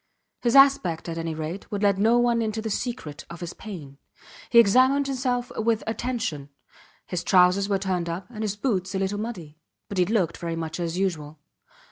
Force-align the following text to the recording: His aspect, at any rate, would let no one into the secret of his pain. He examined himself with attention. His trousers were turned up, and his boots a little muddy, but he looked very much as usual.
His 0.41 0.55
aspect, 0.55 1.07
at 1.07 1.19
any 1.19 1.35
rate, 1.35 1.69
would 1.71 1.83
let 1.83 1.99
no 1.99 2.17
one 2.17 2.41
into 2.41 2.59
the 2.59 2.71
secret 2.71 3.23
of 3.29 3.39
his 3.39 3.53
pain. 3.53 3.99
He 4.49 4.57
examined 4.57 5.05
himself 5.05 5.51
with 5.55 5.83
attention. 5.85 6.49
His 7.05 7.23
trousers 7.23 7.69
were 7.69 7.77
turned 7.77 8.09
up, 8.09 8.25
and 8.31 8.43
his 8.43 8.55
boots 8.55 8.95
a 8.95 8.97
little 8.97 9.19
muddy, 9.19 9.59
but 9.89 9.99
he 9.99 10.05
looked 10.07 10.37
very 10.37 10.55
much 10.55 10.79
as 10.79 10.97
usual. 10.97 11.37